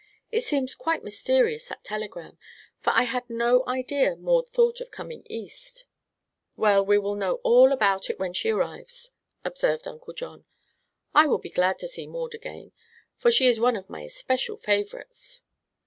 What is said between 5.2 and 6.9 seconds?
East." "Well,